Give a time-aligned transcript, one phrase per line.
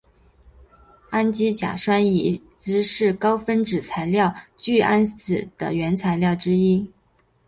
[1.11, 6.89] 氨基甲酸乙酯是高分子材料聚氨酯的原料之一。